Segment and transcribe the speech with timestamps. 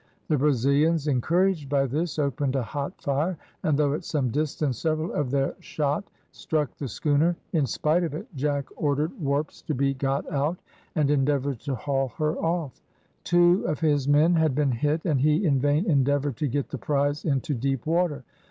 [0.29, 5.13] The Brazilians, encouraged by this, opened a hot fire, and though at some distance, several
[5.13, 7.35] of their shot struck the schooner.
[7.53, 10.57] In spite of it, Jack ordered warps to be got out,
[10.95, 12.81] and endeavoured to haul her off.
[13.23, 16.79] Two of his men had been hit and he in vain endeavoured to get the
[16.79, 18.23] prize into deep water.